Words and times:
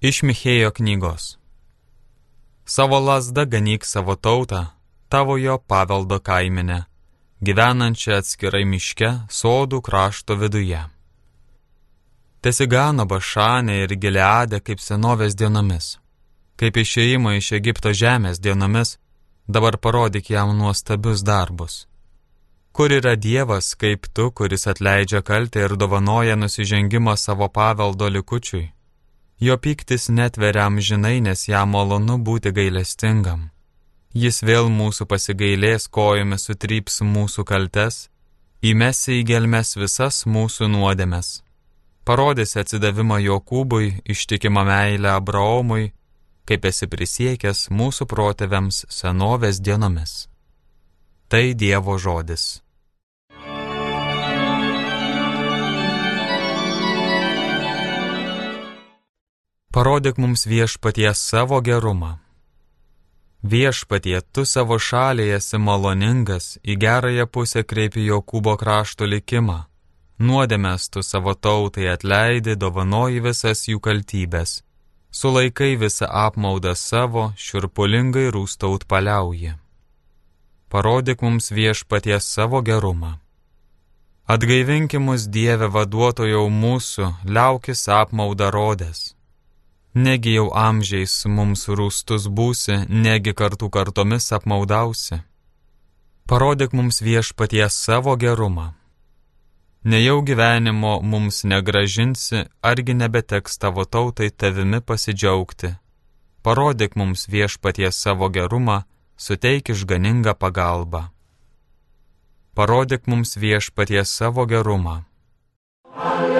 Iš 0.00 0.22
Michėjo 0.24 0.70
knygos. 0.72 1.24
Savo 2.64 2.96
lasdą 3.04 3.42
ganyk 3.44 3.82
savo 3.84 4.14
tautą, 4.16 4.62
tavojo 5.12 5.58
paveldo 5.68 6.16
kaiminę, 6.24 6.78
gyvenančią 7.44 8.14
atskirai 8.22 8.62
miške, 8.64 9.10
sodų 9.28 9.82
krašto 9.84 10.38
viduje. 10.40 10.80
Tesigano 12.40 13.04
Bašanė 13.04 13.76
ir 13.82 13.94
Gileadė 14.06 14.62
kaip 14.64 14.80
senovės 14.80 15.36
dienomis, 15.36 15.90
kaip 16.56 16.80
išėjimo 16.80 17.36
iš 17.36 17.52
Egipto 17.60 17.92
žemės 17.92 18.40
dienomis, 18.40 18.96
dabar 19.44 19.76
parodyk 19.76 20.32
jam 20.32 20.56
nuostabius 20.56 21.20
darbus. 21.20 21.84
Kur 22.72 22.88
yra 22.88 23.18
Dievas 23.20 23.74
kaip 23.76 24.08
tu, 24.16 24.32
kuris 24.32 24.64
atleidžia 24.64 25.20
kaltę 25.20 25.68
ir 25.68 25.76
dovanoja 25.76 26.40
nusižengimą 26.40 27.20
savo 27.20 27.52
paveldo 27.52 28.08
likučiui? 28.08 28.70
Jo 29.40 29.56
piktis 29.56 30.08
netveriam 30.08 30.80
žinai, 30.80 31.20
nes 31.24 31.46
jam 31.48 31.70
malonu 31.72 32.18
būti 32.20 32.52
gailestingam. 32.52 33.48
Jis 34.12 34.42
vėl 34.44 34.68
mūsų 34.68 35.06
pasigailės 35.08 35.86
kojomis 35.88 36.44
sutryps 36.48 37.00
mūsų 37.00 37.44
kaltes, 37.48 38.10
įmesi 38.60 39.20
į 39.20 39.26
gelmes 39.30 39.76
visas 39.80 40.26
mūsų 40.26 40.68
nuodėmes. 40.74 41.40
Parodys 42.04 42.56
atsidavimą 42.60 43.20
Jokūbui, 43.24 44.02
ištikimą 44.04 44.64
meilę 44.66 45.14
Abraomui, 45.14 45.92
kaip 46.44 46.64
esi 46.68 46.88
prisiekęs 46.90 47.70
mūsų 47.70 48.08
protėviams 48.12 48.84
senovės 48.92 49.60
dienomis. 49.62 50.26
Tai 51.30 51.44
Dievo 51.54 51.96
žodis. 51.96 52.58
Parodyk 59.70 60.16
mums 60.18 60.46
viešpatie 60.50 61.14
savo 61.14 61.60
gerumą. 61.60 62.18
Viešpatie, 63.42 64.20
tu 64.32 64.42
savo 64.44 64.78
šaliai 64.78 65.36
esi 65.36 65.58
maloningas, 65.62 66.58
į 66.66 66.74
gerąją 66.82 67.26
pusę 67.30 67.62
kreipi 67.62 68.02
Jokūbo 68.08 68.56
krašto 68.58 69.06
likimą. 69.06 69.58
Nuodėmės 70.18 70.88
tu 70.90 71.04
savo 71.06 71.36
tautai 71.38 71.86
atleidi, 71.92 72.56
dovanoji 72.58 73.22
visas 73.28 73.62
jų 73.70 73.78
kaltybės. 73.86 74.56
Sulaikai 75.10 75.78
visą 75.78 76.10
apmaudą 76.24 76.74
savo, 76.74 77.30
širpulingai 77.38 78.26
rūstaut 78.34 78.88
paliauji. 78.90 79.54
Parodyk 80.68 81.22
mums 81.22 81.52
viešpaties 81.54 82.26
savo 82.26 82.58
gerumą. 82.66 83.14
Atgaivinkimus 84.26 85.30
Dieve 85.30 85.70
vaduotojau 85.70 86.44
mūsų, 86.50 87.14
liaukis 87.22 87.86
apmaudą 88.02 88.50
rodęs 88.50 89.14
Negi 89.94 90.36
jau 90.36 90.52
amžiais 90.54 91.24
mums 91.26 91.64
rūstus 91.66 92.28
būsi, 92.30 92.76
negi 92.86 93.32
kartų 93.34 93.66
kartomis 93.74 94.30
apmaudausi. 94.30 95.18
Parodyk 96.30 96.70
mums 96.78 97.02
viešpaties 97.02 97.74
savo 97.74 98.14
gerumą. 98.14 98.68
Nejau 99.82 100.22
gyvenimo 100.22 101.00
mums 101.02 101.42
negražinsi, 101.42 102.44
argi 102.62 102.94
nebeteks 102.94 103.58
tavo 103.58 103.82
tautai 103.84 104.30
tavimi 104.30 104.78
pasidžiaugti. 104.80 105.74
Parodyk 106.42 106.94
mums 106.94 107.26
viešpaties 107.26 107.98
savo 107.98 108.28
gerumą, 108.30 108.84
suteik 109.16 109.74
išganingą 109.74 110.38
pagalbą. 110.38 111.08
Parodyk 112.54 113.10
mums 113.10 113.34
viešpaties 113.34 114.06
savo 114.06 114.46
gerumą. 114.46 115.02
Alleluja. 115.98 116.39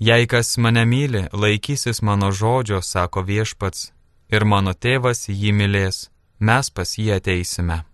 Jei 0.00 0.26
kas 0.26 0.58
mane 0.58 0.84
myli, 0.84 1.28
laikysis 1.32 2.02
mano 2.02 2.32
žodžio, 2.32 2.82
sako 2.82 3.22
viešpats, 3.22 3.92
ir 4.26 4.44
mano 4.44 4.74
tėvas 4.74 5.28
jį 5.30 5.52
mylės, 5.54 6.10
mes 6.40 6.70
pas 6.74 6.98
jį 6.98 7.14
ateisime. 7.14 7.84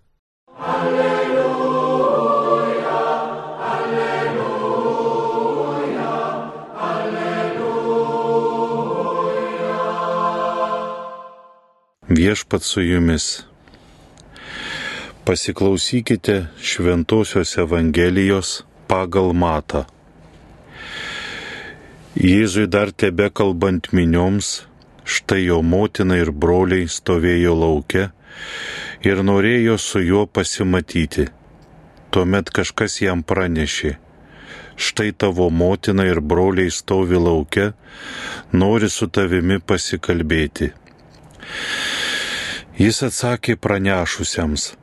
Alleluja, 0.57 2.17
alleluja, 3.73 4.41
alleluja. 6.89 7.69
Viešpats 12.09 12.65
su 12.65 12.81
jumis. 12.81 13.45
Pasiklausykite 15.21 16.47
Šventojios 16.57 17.57
Evangelijos 17.61 18.65
pagal 18.89 19.33
matą. 19.37 19.85
Jėzui 22.11 22.67
dar 22.67 22.89
tebe 22.91 23.29
kalbant 23.31 23.87
minioms, 23.95 24.65
štai 25.07 25.45
jo 25.45 25.61
motina 25.63 26.17
ir 26.19 26.33
broliai 26.35 26.89
stovėjo 26.91 27.53
laukia 27.55 28.09
ir 29.07 29.21
norėjo 29.23 29.77
su 29.79 30.01
juo 30.03 30.25
pasimatyti. 30.27 31.29
Tuomet 32.11 32.51
kažkas 32.51 32.97
jam 32.99 33.21
pranešė, 33.23 33.93
štai 34.75 35.13
tavo 35.15 35.47
motina 35.49 36.03
ir 36.03 36.19
broliai 36.19 36.67
stovi 36.67 37.15
laukia, 37.15 37.71
nori 38.51 38.89
su 38.91 39.07
tavimi 39.07 39.61
pasikalbėti. 39.63 40.73
Jis 42.75 42.99
atsakė 43.07 43.55
pranešusiems, 43.55 44.73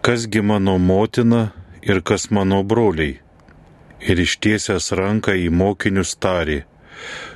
kasgi 0.00 0.40
mano 0.40 0.78
motina 0.78 1.50
ir 1.84 2.00
kas 2.00 2.30
mano 2.32 2.62
broliai 2.64 3.20
ir 4.00 4.20
ištiesęs 4.20 4.92
ranką 4.98 5.34
į 5.38 5.48
mokinius 5.50 6.14
tarė, 6.16 6.64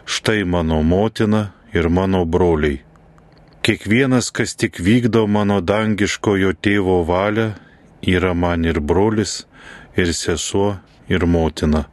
štai 0.05 0.45
mano 0.45 0.83
motina 0.83 1.53
ir 1.73 1.89
mano 1.89 2.25
broliai. 2.25 2.83
Kiekvienas, 3.63 4.31
kas 4.33 4.55
tik 4.57 4.79
vykdo 4.81 5.27
mano 5.29 5.61
dangiškojo 5.61 6.55
tėvo 6.65 7.03
valią, 7.05 7.53
yra 8.01 8.33
man 8.35 8.65
ir 8.65 8.81
brolis, 8.81 9.45
ir 9.97 10.15
sesuo, 10.15 10.79
ir 11.09 11.27
motina. 11.27 11.85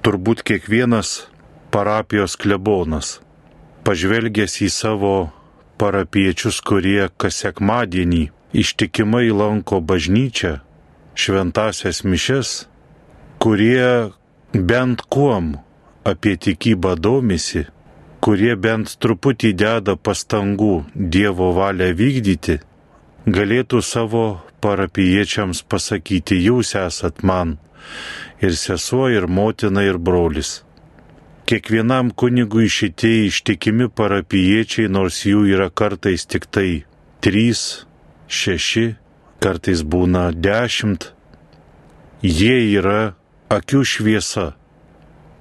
Turbūt 0.00 0.40
kiekvienas 0.48 1.26
parapijos 1.74 2.38
klebonas, 2.40 3.18
pažvelgęs 3.84 4.54
į 4.64 4.70
savo 4.72 5.16
parapiečius, 5.80 6.60
kurie 6.68 7.08
kas 7.20 7.40
sekmadienį 7.44 8.24
ištikimai 8.52 9.28
lanko 9.30 9.80
bažnyčią, 9.80 10.58
šventasias 11.14 12.04
mišes, 12.04 12.52
kurie 13.42 14.10
bent 14.52 15.02
kuom 15.12 15.56
apie 16.08 16.36
tikybą 16.36 16.94
domisi, 16.96 17.66
kurie 18.24 18.54
bent 18.56 18.96
truputį 19.02 19.52
deda 19.62 19.94
pastangų 19.96 20.74
Dievo 20.94 21.52
valią 21.56 21.90
vykdyti, 22.00 22.58
galėtų 23.26 23.82
savo 23.84 24.24
parapiečiams 24.64 25.62
pasakyti, 25.62 26.38
jūs 26.48 26.74
esat 26.78 27.22
man 27.22 27.58
ir 28.42 28.56
sesuo, 28.56 29.08
ir 29.10 29.26
motina, 29.26 29.84
ir 29.86 29.98
brolis. 29.98 30.62
Kiekvienam 31.48 32.10
kunigui 32.10 32.66
šitie 32.68 33.22
ištikimi 33.24 33.86
parapiečiai, 33.88 34.90
nors 34.92 35.22
jų 35.24 35.46
yra 35.48 35.70
kartais 35.72 36.26
tik 36.28 36.44
tai 36.52 36.82
trys, 37.24 37.62
šeši, 38.28 38.82
kartais 39.40 39.80
būna 39.80 40.26
dešimt, 40.36 41.06
jie 42.20 42.58
yra 42.76 43.14
akių 43.48 43.80
šviesa. 43.80 44.44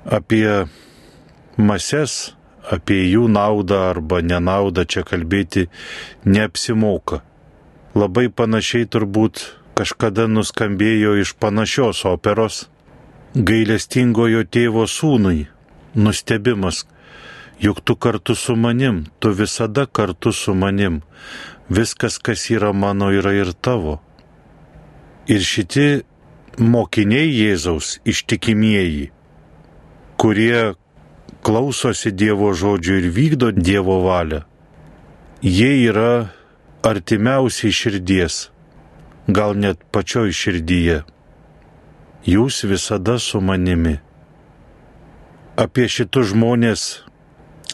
Apie 0.07 0.47
mases, 1.59 2.15
apie 2.71 3.01
jų 3.09 3.27
naudą 3.27 3.81
arba 3.89 4.21
nenaudą 4.23 4.87
čia 4.87 5.03
kalbėti 5.03 5.65
neapsimoka. 6.23 7.19
Labai 7.99 8.29
panašiai 8.31 8.87
turbūt 8.87 9.43
kažkada 9.75 10.31
nuskambėjo 10.31 11.17
iš 11.19 11.35
panašios 11.35 12.05
operos 12.07 12.63
gailestingojo 13.35 14.47
tėvo 14.47 14.87
sūnui 14.87 15.49
nustebimas, 15.97 16.85
juk 17.59 17.81
tu 17.81 17.95
kartu 17.95 18.35
su 18.35 18.55
manim, 18.55 19.05
tu 19.19 19.31
visada 19.33 19.85
kartu 19.85 20.31
su 20.31 20.53
manim, 20.53 21.01
viskas, 21.69 22.17
kas 22.17 22.49
yra 22.49 22.73
mano, 22.73 23.11
yra 23.11 23.33
ir 23.33 23.51
tavo. 23.53 23.99
Ir 25.27 25.41
šitie 25.43 26.03
mokiniai 26.57 27.33
Jėzaus 27.33 27.97
ištikimieji, 28.05 29.09
kurie 30.17 30.77
klausosi 31.43 32.13
Dievo 32.13 32.53
žodžių 32.53 33.01
ir 33.01 33.09
vykdo 33.17 33.51
Dievo 33.51 33.99
valią, 34.05 34.45
jie 35.41 35.73
yra 35.89 36.29
artimiausiai 36.87 37.73
širdies, 37.73 38.47
gal 39.27 39.57
net 39.59 39.81
pačioj 39.91 40.31
širdyje. 40.31 41.03
Jūs 42.27 42.63
visada 42.67 43.17
su 43.23 43.39
manimi 43.43 43.97
apie 45.57 45.87
šitus 45.89 46.31
žmonės, 46.35 46.81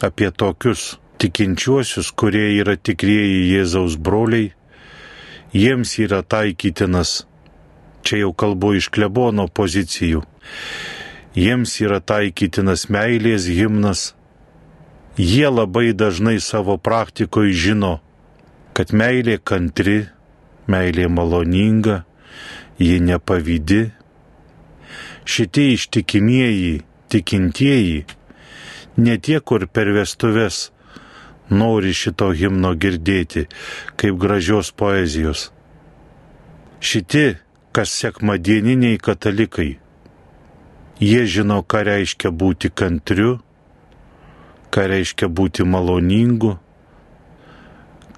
apie 0.00 0.30
tokius 0.32 0.94
tikinčiuosius, 1.20 2.10
kurie 2.16 2.56
yra 2.56 2.78
tikrieji 2.80 3.42
Jėzaus 3.52 3.98
broliai, 4.00 4.54
jiems 5.52 5.92
yra 6.00 6.22
taikytinas, 6.24 7.26
čia 8.04 8.22
jau 8.24 8.32
kalbu 8.32 8.74
iš 8.78 8.88
klebono 8.94 9.46
pozicijų, 9.52 10.22
jiems 11.36 11.76
yra 11.84 12.00
taikytinas 12.00 12.88
meilės 12.88 13.50
himnas, 13.52 14.14
jie 15.20 15.46
labai 15.52 15.92
dažnai 15.92 16.38
savo 16.40 16.78
praktikoje 16.80 17.52
žino, 17.66 17.98
kad 18.72 18.96
meilė 18.96 19.36
kantri, 19.44 20.06
meilė 20.72 21.10
maloninga, 21.12 22.00
ji 22.80 22.96
nepavydi. 23.04 23.84
Šitie 25.24 25.70
ištikimieji, 25.76 26.82
tikintieji, 27.14 28.04
ne 28.96 29.16
tie, 29.18 29.40
kur 29.40 29.66
per 29.70 29.90
vestuves 29.94 30.68
nori 31.50 31.92
šito 31.94 32.30
himno 32.34 32.74
girdėti, 32.74 33.46
kaip 34.00 34.18
gražios 34.20 34.72
poezijos. 34.72 35.50
Šitie, 36.84 37.38
kas 37.74 37.92
sekmadieniniai 38.00 38.98
katalikai, 39.02 39.74
jie 41.00 41.24
žino, 41.26 41.62
ką 41.62 41.84
reiškia 41.88 42.30
būti 42.30 42.70
kantriu, 42.70 43.38
ką 44.74 44.86
reiškia 44.90 45.28
būti 45.28 45.66
maloningu, 45.66 46.56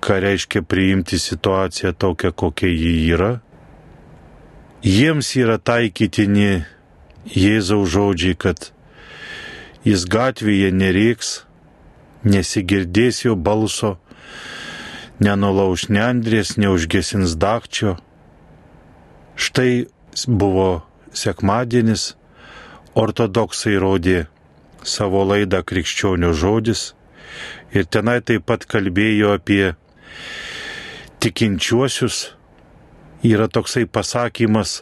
ką 0.00 0.20
reiškia 0.22 0.62
priimti 0.62 1.18
situaciją 1.18 1.92
tokią, 1.92 2.32
kokia 2.32 2.70
ji 2.70 2.94
yra. 3.10 3.32
Jiems 4.86 5.32
yra 5.40 5.58
taikytini 5.58 6.64
Jėzaus 7.26 7.90
žodžiai, 7.90 8.36
kad 8.38 8.70
jis 9.86 10.04
gatvėje 10.10 10.72
nereiks, 10.74 11.44
nesigirdės 12.26 13.22
jo 13.24 13.36
balso, 13.38 13.94
nenulauž 15.22 15.86
neandrės, 15.94 16.56
neužgesins 16.58 17.36
dakčio. 17.38 17.94
Štai 19.36 19.86
buvo 20.26 20.82
sekmadienis, 21.14 22.14
ortodoksai 22.96 23.76
rodė 23.80 24.24
savo 24.86 25.22
laidą 25.28 25.62
krikščionių 25.66 26.32
žodis 26.34 26.88
ir 27.74 27.86
tenai 27.86 28.20
taip 28.24 28.46
pat 28.48 28.64
kalbėjo 28.66 29.34
apie 29.36 29.74
tikinčiuosius 31.22 32.18
yra 33.26 33.48
toksai 33.50 33.86
pasakymas 33.86 34.80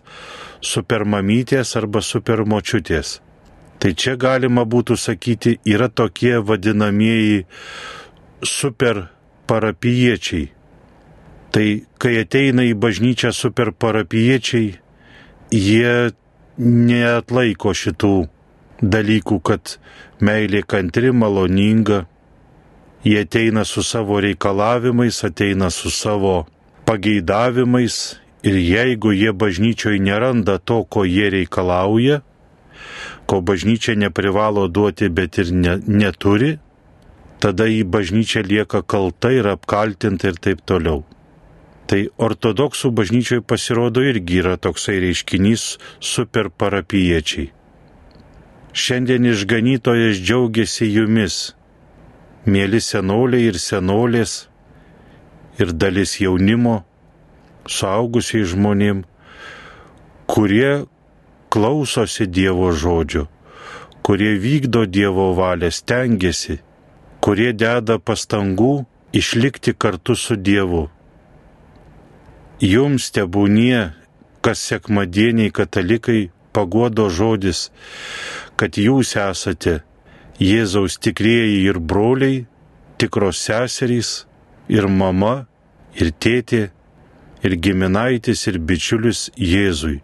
supermamytės 0.64 1.76
arba 1.80 2.02
supermočiutės. 2.04 3.18
Tai 3.78 3.92
čia 3.92 4.16
galima 4.20 4.64
būtų 4.64 4.96
sakyti, 4.96 5.58
yra 5.64 5.88
tokie 5.88 6.38
vadinamieji 6.40 7.44
superparapiečiai. 8.44 10.48
Tai 11.54 11.66
kai 12.02 12.14
ateina 12.22 12.64
į 12.66 12.74
bažnyčią 12.80 13.30
superparapiečiai, 13.34 14.72
jie 15.54 15.94
neatlaiko 16.58 17.74
šitų 17.74 18.14
dalykų, 18.82 19.38
kad 19.44 19.76
meilė 20.24 20.64
kantri, 20.66 21.12
maloninga, 21.12 22.04
Jie 23.04 23.20
ateina 23.20 23.64
su 23.64 23.82
savo 23.82 24.20
reikalavimais, 24.20 25.24
ateina 25.24 25.70
su 25.70 25.90
savo 25.90 26.46
pageidavimais 26.88 28.16
ir 28.42 28.56
jeigu 28.56 29.12
jie 29.12 29.32
bažnyčioje 29.32 30.00
neranda 30.00 30.56
to, 30.58 30.84
ko 30.88 31.04
jie 31.04 31.28
reikalauja, 31.30 32.22
ko 33.26 33.40
bažnyčia 33.40 33.94
neprivalo 33.96 34.68
duoti, 34.68 35.08
bet 35.08 35.38
ir 35.38 35.52
ne, 35.52 35.78
neturi, 35.86 36.58
tada 37.40 37.66
į 37.68 37.82
bažnyčią 37.88 38.44
lieka 38.46 38.82
kalta 38.86 39.32
ir 39.32 39.48
apkaltinta 39.50 40.30
ir 40.32 40.40
taip 40.40 40.62
toliau. 40.68 41.02
Tai 41.88 42.00
ortodoksų 42.16 42.90
bažnyčioje 42.96 43.44
pasirodo 43.44 44.04
irgi 44.04 44.40
yra 44.40 44.54
toksai 44.56 44.96
reiškinys 45.04 45.66
superparapiečiai. 46.00 47.50
Šiandien 48.74 49.28
išganytojas 49.30 50.18
džiaugiasi 50.18 50.88
jumis, 50.90 51.36
mėly 52.48 52.80
senoliai 52.82 53.50
ir 53.52 53.60
senolės, 53.60 54.48
ir 55.60 55.70
dalis 55.76 56.16
jaunimo, 56.18 56.80
suaugusiai 57.70 58.48
žmonėm, 58.50 59.04
kurie 60.26 60.86
klausosi 61.54 62.26
Dievo 62.26 62.72
žodžio, 62.74 63.28
kurie 64.02 64.34
vykdo 64.42 64.82
Dievo 64.90 65.30
valią, 65.38 65.70
stengiasi, 65.70 66.58
kurie 67.22 67.52
deda 67.54 68.00
pastangų 68.02 68.72
išlikti 69.14 69.74
kartu 69.78 70.16
su 70.18 70.34
Dievu. 70.34 70.88
Jums 72.58 73.06
tebūnie, 73.14 73.92
kas 74.42 74.64
sekmadieniai 74.70 75.52
katalikai, 75.54 76.30
pagodo 76.54 77.06
žodis, 77.18 77.68
kad 78.58 78.74
jūs 78.78 79.14
esate 79.18 79.82
Jėzaus 80.42 80.98
tikrieji 80.98 81.60
ir 81.68 81.78
broliai, 81.78 82.46
tikros 82.98 83.38
seserys, 83.46 84.10
ir 84.66 84.88
mama, 84.90 85.46
ir 85.94 86.10
tėtė, 86.10 86.64
ir 87.46 87.54
giminaitis, 87.62 88.42
ir 88.50 88.58
bičiulis 88.58 89.28
Jėzui. 89.38 90.00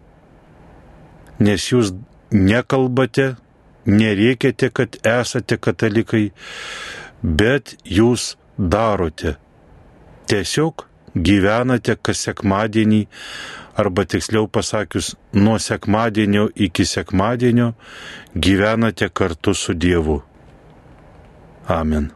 Nes 1.41 1.65
jūs 1.71 1.93
nekalbate, 2.31 3.35
nereikiate, 3.85 4.69
kad 4.69 4.97
esate 5.07 5.57
katalikai, 5.57 6.29
bet 7.21 7.75
jūs 7.85 8.35
darote. 8.57 9.35
Tiesiog 10.29 10.85
gyvenate 11.15 11.97
kas 11.99 12.21
sekmadienį 12.27 13.01
arba 13.81 14.05
tiksliau 14.05 14.47
pasakius, 14.47 15.15
nuo 15.33 15.57
sekmadienio 15.59 16.47
iki 16.55 16.85
sekmadienio 16.85 17.73
gyvenate 18.35 19.09
kartu 19.09 19.53
su 19.53 19.73
Dievu. 19.73 20.21
Amen. 21.67 22.11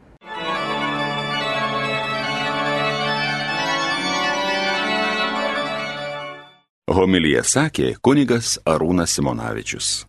Homilija 6.85 7.41
sakė 7.41 7.95
kunigas 7.97 8.59
Arūnas 8.61 9.15
Simonavičius. 9.17 10.05